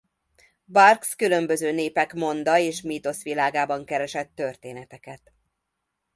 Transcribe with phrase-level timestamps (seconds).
[0.65, 5.33] Barks különböző népek monda és mítosz világában keresett történeteket.